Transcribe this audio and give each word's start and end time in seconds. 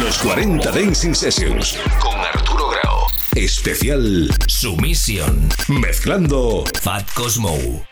Los 0.00 0.16
40 0.18 0.70
Dancing 0.70 1.12
Sessions 1.12 1.76
con 2.00 2.18
Arturo 2.18 2.70
Grau. 2.70 3.06
Especial 3.34 4.30
Sumisión. 4.46 5.50
Mezclando 5.68 6.64
Fat 6.80 7.12
Cosmo. 7.12 7.91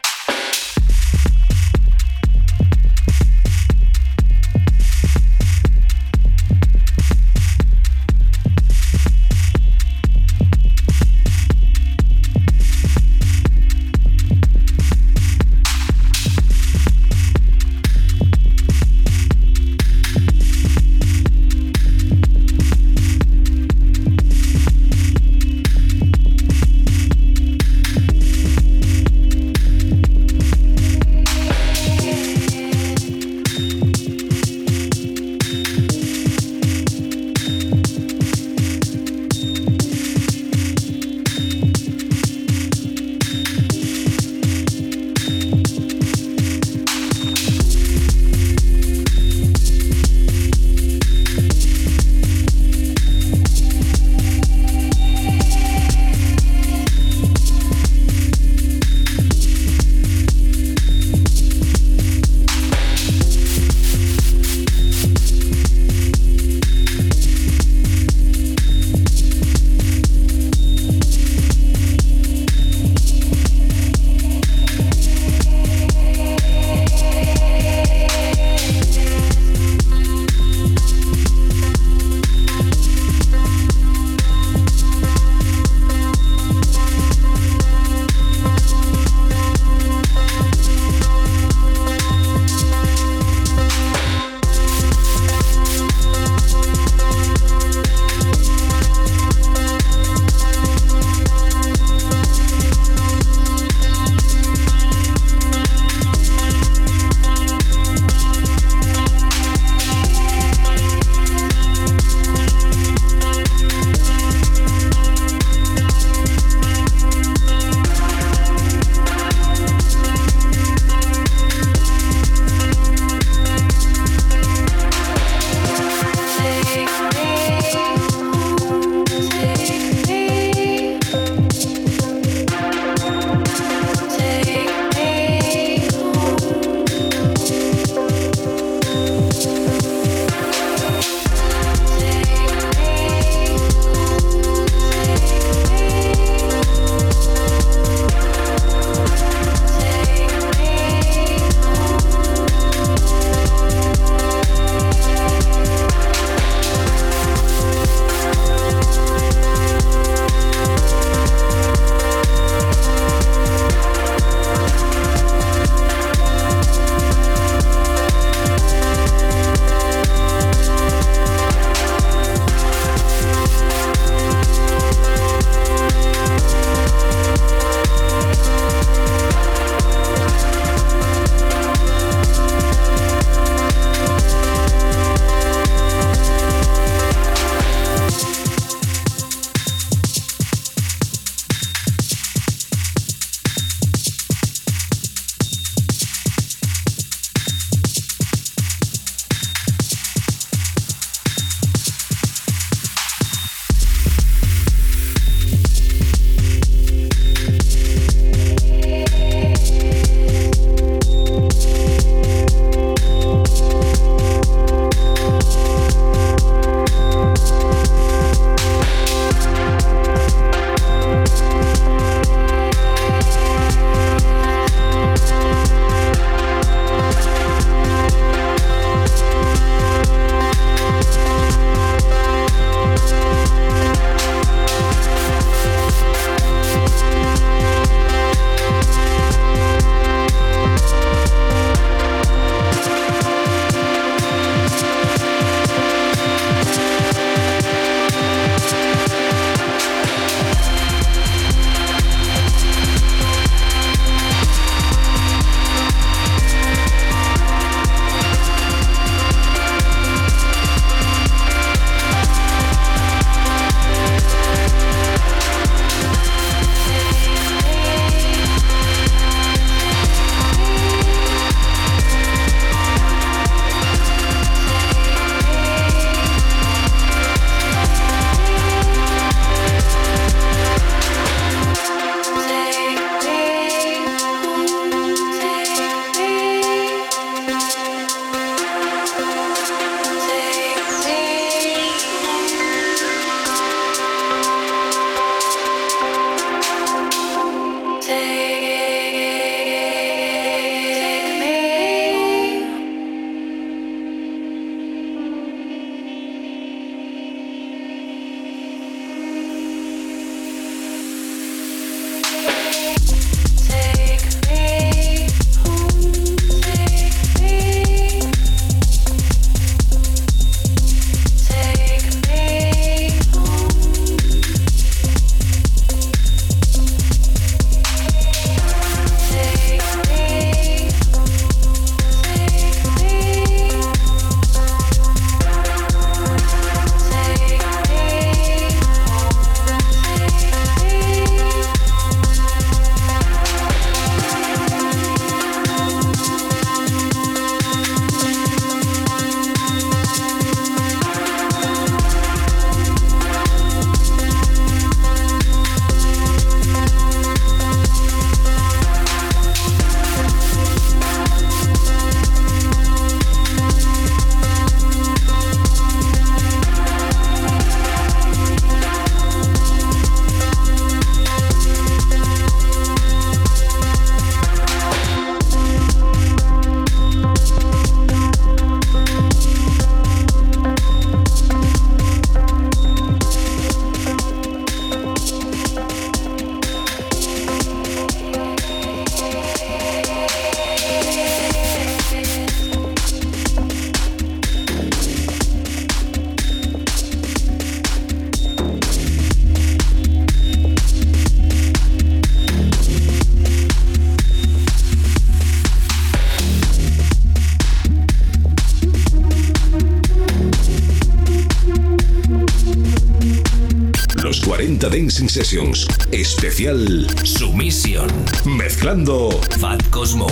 Dancing 415.00 415.30
Sessions. 415.30 415.86
Especial 416.12 417.06
Sumisión. 417.24 418.10
Mezclando 418.44 419.30
Fat 419.58 419.82
Cosmo. 419.88 420.26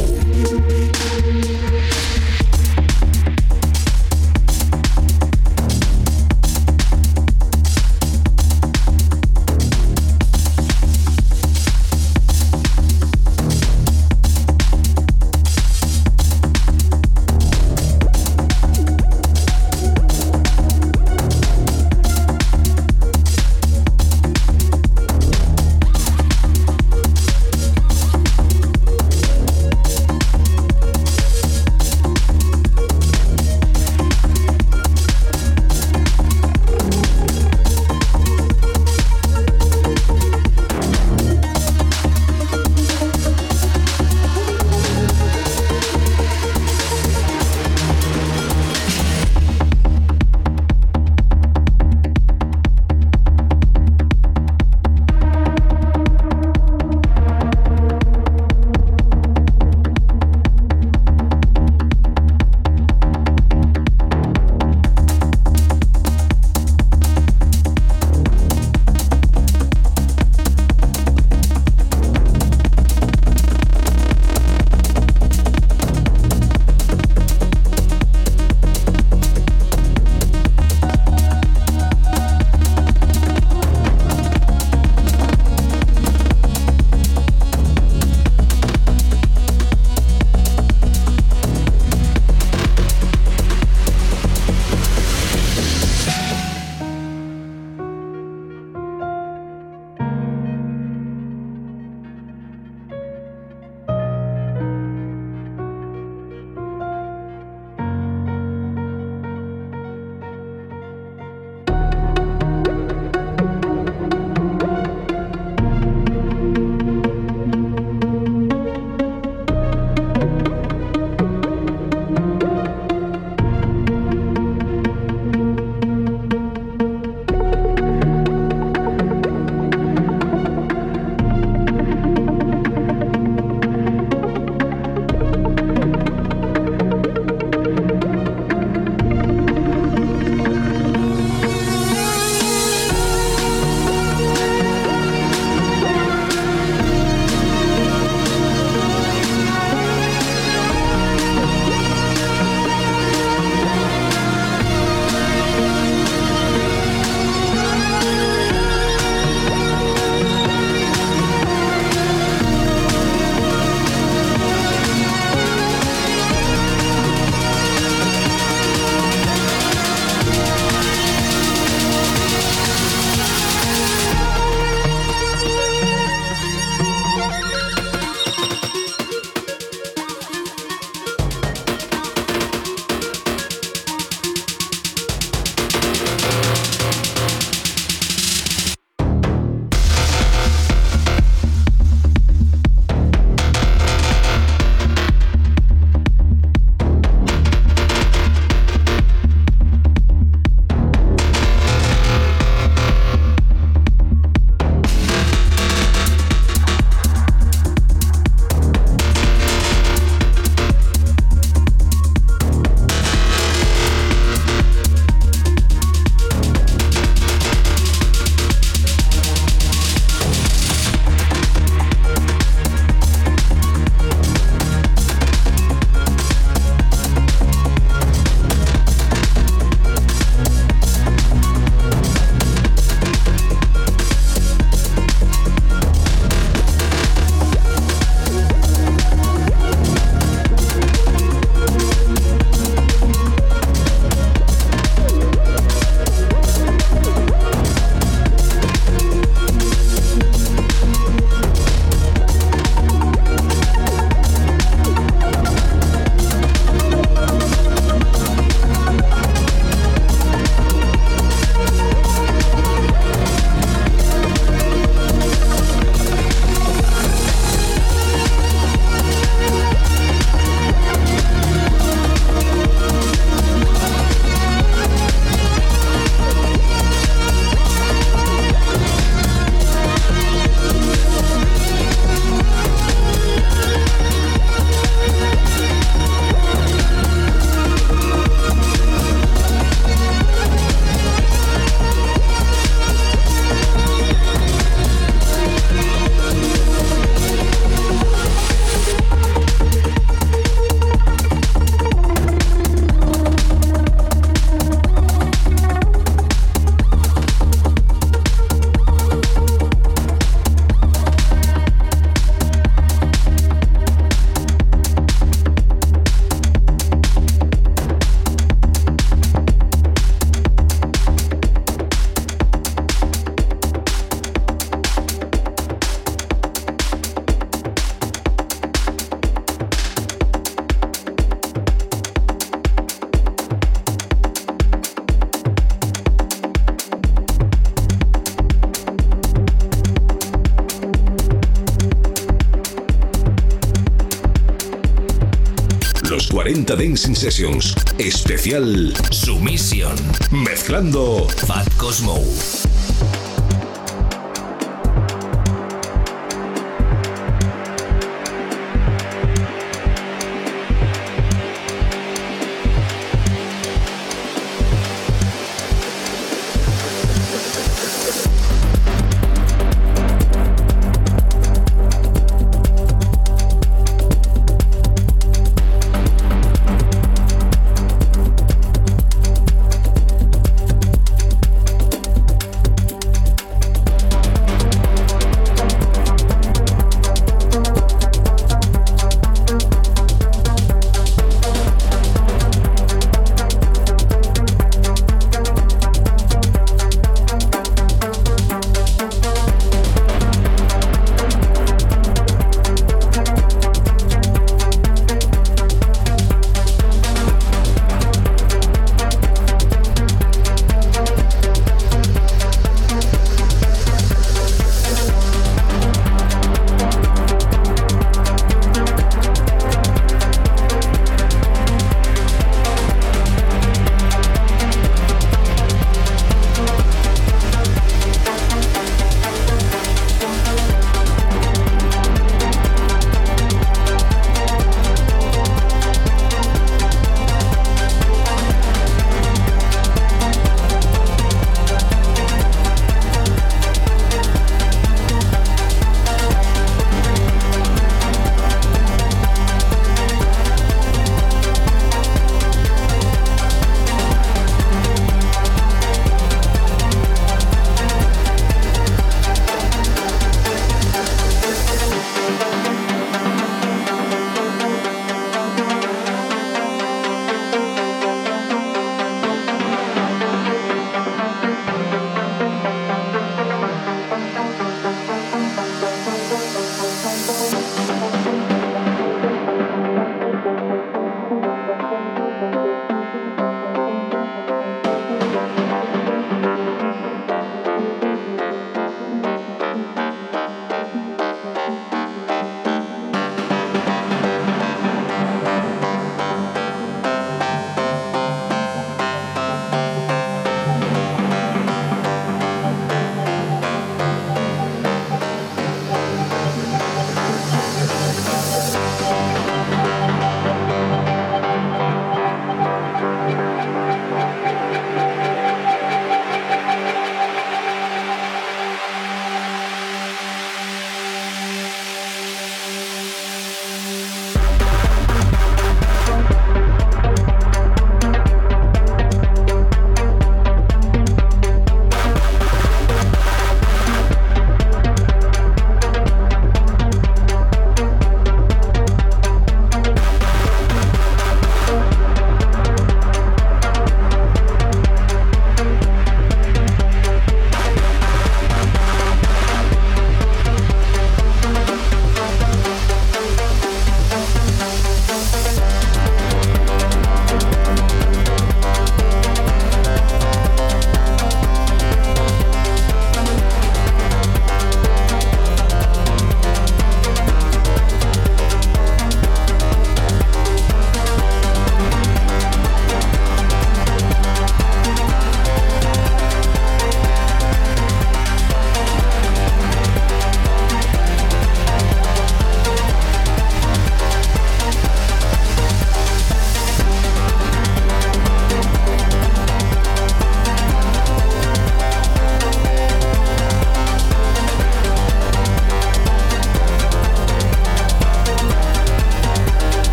Dancing 346.98 347.14
Sessions. 347.14 347.74
Especial 347.98 348.92
Sumisión. 349.12 349.94
Mezclando 350.32 351.28
Fat 351.46 351.72
Cosmo. 351.76 352.20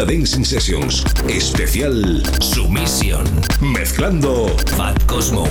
40 0.00 0.06
Dancing 0.06 0.44
Sessions. 0.44 1.04
Especial 1.28 2.22
Sumisión. 2.40 3.24
Mezclando 3.60 4.48
Fat 4.76 4.96
Cosmo. 5.06 5.46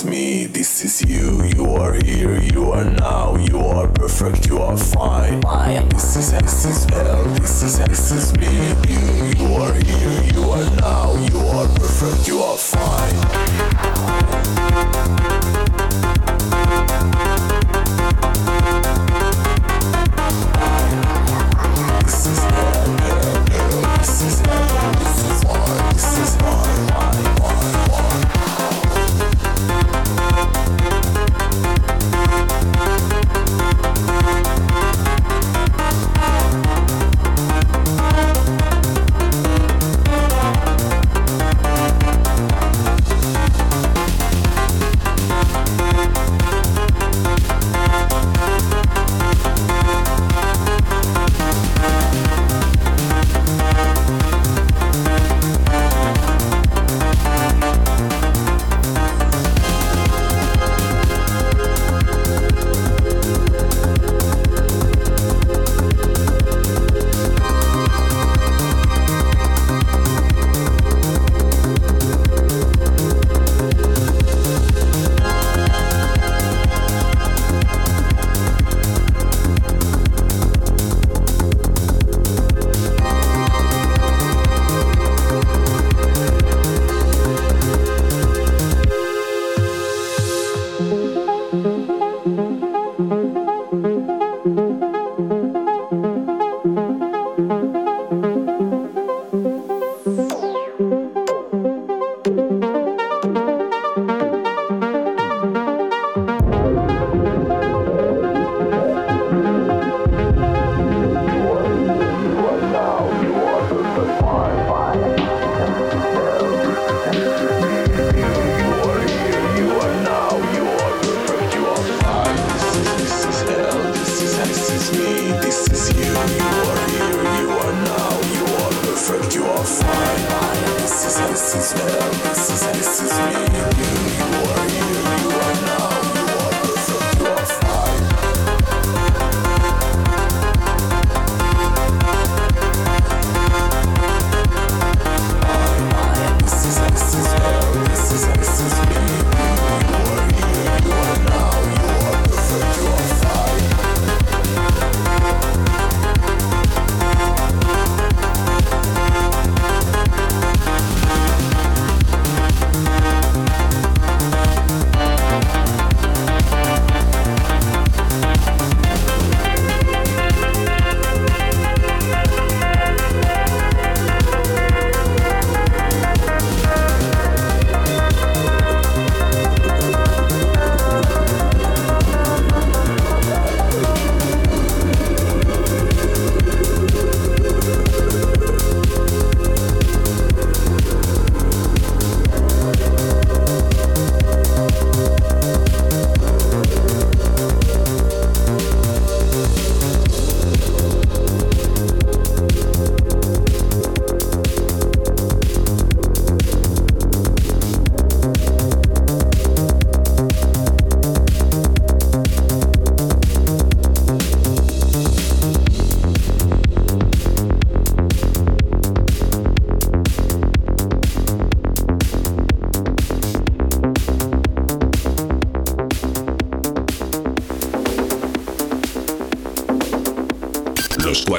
Is 0.00 0.10
me, 0.10 0.46
this 0.46 0.84
is 0.84 1.02
you. 1.02 1.42
You 1.56 1.74
are 1.74 1.94
here, 2.04 2.40
you 2.40 2.70
are 2.72 2.84
now, 2.84 3.36
you 3.36 3.58
are 3.58 3.88
perfect, 3.88 4.46
you 4.46 4.58
are 4.58 4.76
fine. 4.76 5.40
This 5.90 6.16
is 6.16 6.32
this 6.32 6.64
is 6.64 6.84
hell, 6.90 7.24
this 7.34 7.62
is 7.62 7.78
this 7.78 8.10
is 8.12 8.32
me. 8.38 8.46
You, 8.88 9.00
you 9.38 9.54
are 9.56 9.74
here, 9.74 10.22
you 10.34 10.42
are 10.50 10.70
now, 10.76 11.14
you 11.16 11.38
are 11.38 11.68
perfect, 11.68 12.28
you 12.28 12.38
are 12.38 12.56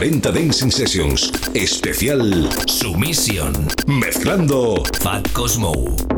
40 0.02 0.32
Dancing 0.32 0.72
Sessions. 0.72 1.32
Especial 1.54 2.50
Sumisión. 2.66 3.54
Mezclando 3.86 4.82
Fat 5.00 5.32
Cosmo. 5.32 6.11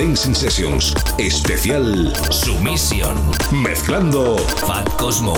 Dancing 0.00 0.34
Sessions. 0.34 0.94
Especial 1.18 2.10
Sumisión. 2.30 3.18
Mezclando 3.52 4.38
Fat 4.38 4.88
Cosmo. 4.96 5.34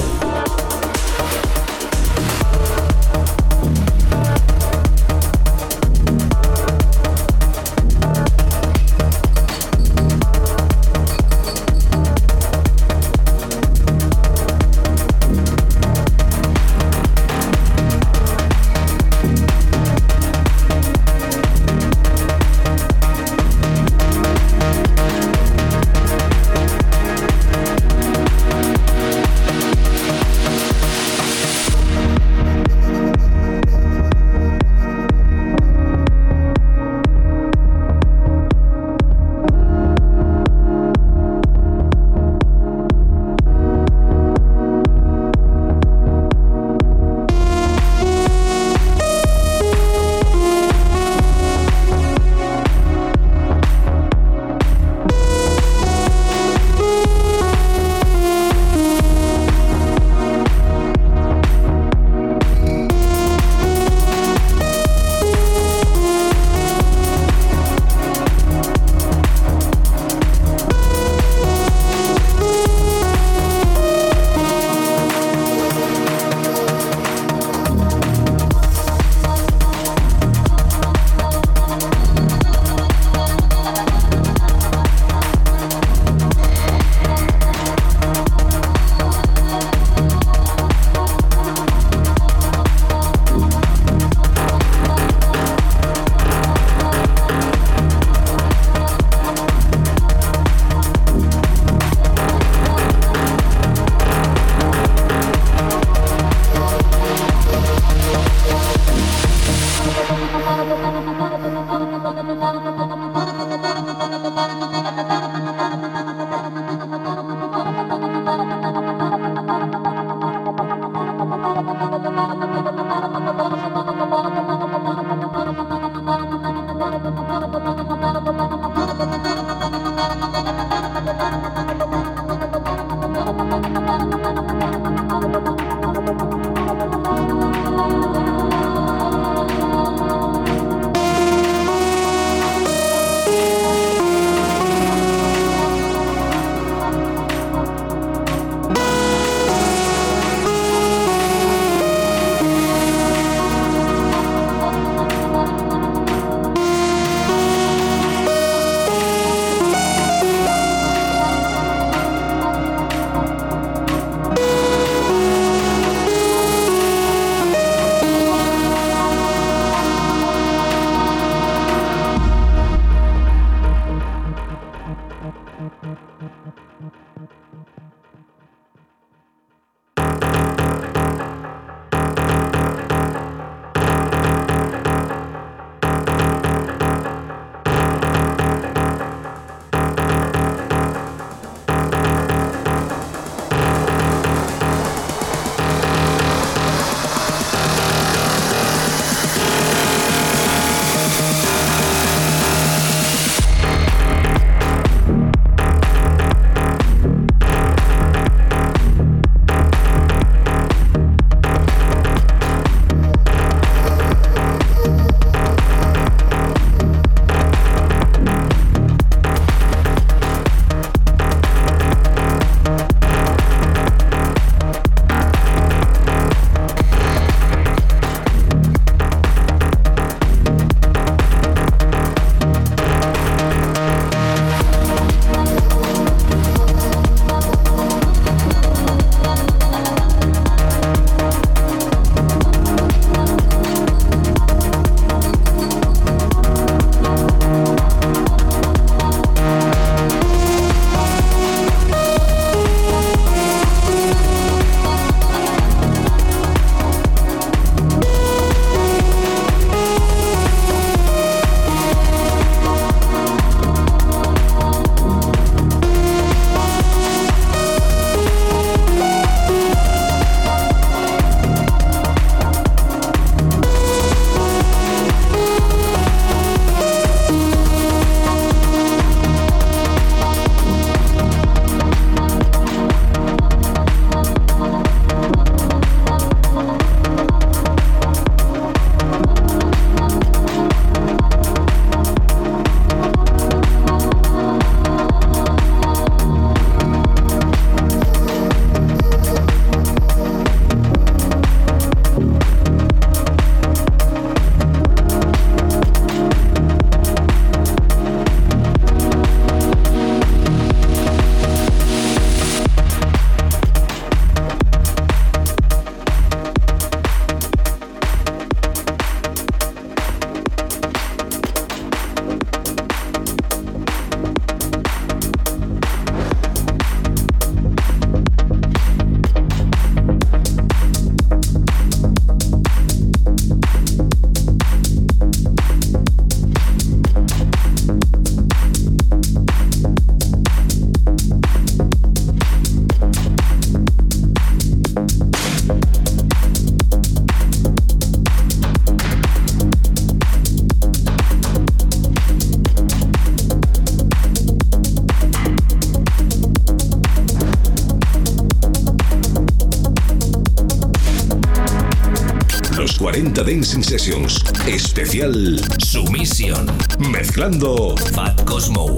Sessions. 363.93 364.43
Especial 364.67 365.61
Sumisión. 365.79 366.67
Mezclando 367.11 367.95
Fat 368.15 368.43
Cosmo. 368.45 368.97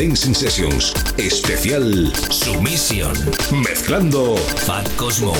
Dancing 0.00 0.34
Sessions. 0.34 0.94
Especial 1.18 2.10
Sumisión. 2.30 3.12
Mezclando 3.52 4.34
Fat 4.64 4.88
Cosmo. 4.96 5.34